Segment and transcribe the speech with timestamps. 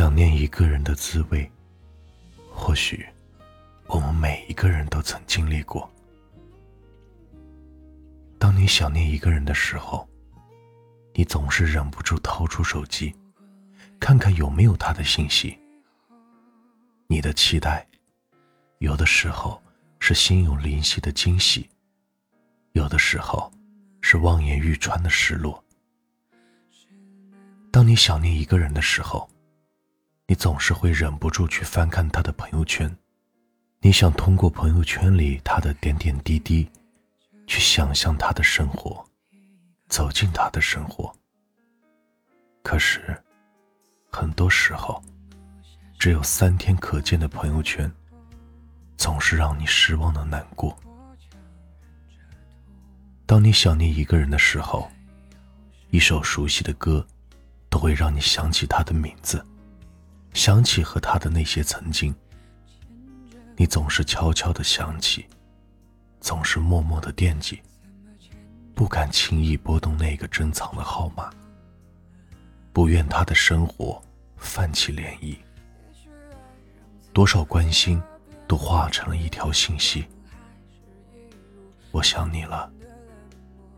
[0.00, 1.46] 想念一个人的滋味，
[2.50, 3.06] 或许
[3.86, 5.86] 我们每一个人都曾经历过。
[8.38, 10.08] 当你想念一个人的时候，
[11.12, 13.14] 你总是忍不住掏出手机，
[14.00, 15.58] 看看有没有他的信息。
[17.06, 17.86] 你的期待，
[18.78, 19.62] 有的时候
[19.98, 21.68] 是心有灵犀的惊喜，
[22.72, 23.52] 有的时候
[24.00, 25.62] 是望眼欲穿的失落。
[27.70, 29.28] 当你想念一个人的时候，
[30.30, 32.88] 你总是会忍不住去翻看他的朋友圈，
[33.80, 36.70] 你想通过朋友圈里他的点点滴滴，
[37.48, 39.04] 去想象他的生活，
[39.88, 41.12] 走进他的生活。
[42.62, 43.20] 可是，
[44.12, 45.02] 很多时候，
[45.98, 47.92] 只有三天可见的朋友圈，
[48.96, 50.78] 总是让你失望的难过。
[53.26, 54.88] 当你想念一个人的时候，
[55.90, 57.04] 一首熟悉的歌，
[57.68, 59.44] 都会让你想起他的名字。
[60.32, 62.14] 想起和他的那些曾经，
[63.56, 65.26] 你总是悄悄的想起，
[66.20, 67.60] 总是默默的惦记，
[68.74, 71.30] 不敢轻易拨动那个珍藏的号码，
[72.72, 74.00] 不愿他的生活
[74.36, 75.36] 泛起涟漪。
[77.12, 78.00] 多少关心，
[78.46, 80.06] 都化成了一条信息。
[81.90, 82.72] 我想你了，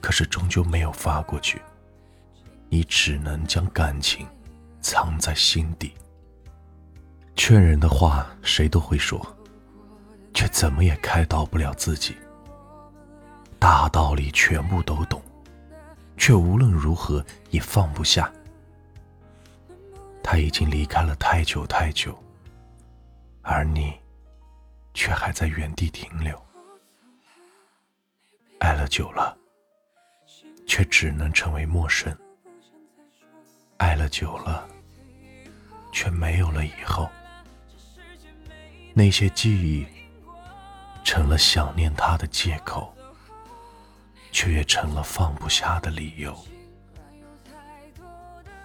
[0.00, 1.60] 可是终究没有发过去，
[2.68, 4.26] 你只能将感情
[4.82, 5.94] 藏在心底。
[7.36, 9.20] 劝人的话谁都会说，
[10.32, 12.16] 却怎么也开导不了自己。
[13.58, 15.22] 大道理全部都懂，
[16.16, 18.32] 却无论如何也放不下。
[20.22, 22.18] 他已经离开了太久太久，
[23.42, 23.92] 而你
[24.94, 26.40] 却还在原地停留。
[28.58, 29.36] 爱了久了，
[30.66, 32.16] 却只能成为陌生。
[33.76, 34.66] 爱了久了，
[35.92, 37.10] 却没有了以后。
[38.96, 39.84] 那些记忆
[41.02, 42.96] 成了想念他的借口，
[44.30, 46.32] 却也成了放不下的理由。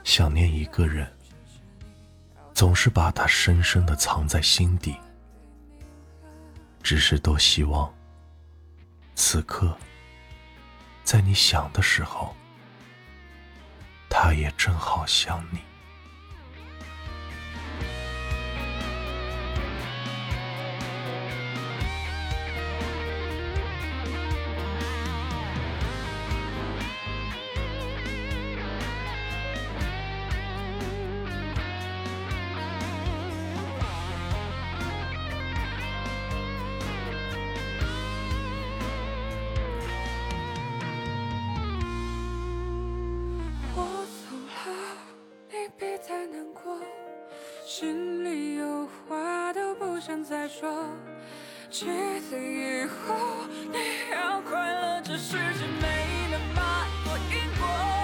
[0.03, 1.11] 想念一个人，
[2.53, 4.95] 总是把他深深的藏在心底，
[6.83, 7.91] 只是多希望
[9.15, 9.75] 此刻
[11.03, 12.35] 在你想的时候，
[14.07, 15.59] 他也正好想你。
[47.69, 50.89] 心里有话都不想再说，
[51.69, 53.15] 记得以后
[53.71, 57.98] 你要快乐，这世界没那么多因果。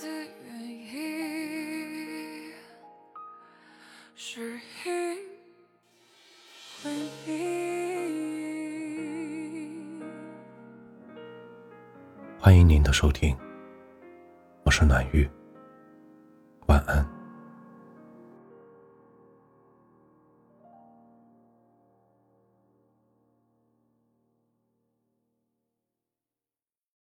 [0.00, 2.52] 的原因
[4.14, 4.92] 是因
[6.84, 6.92] 为
[7.26, 7.32] 你。
[12.38, 13.36] 欢迎您的收听，
[14.64, 15.28] 我是暖玉，
[16.66, 17.11] 晚安。